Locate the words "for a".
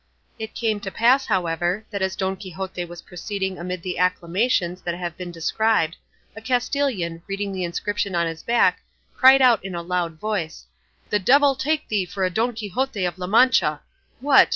12.05-12.31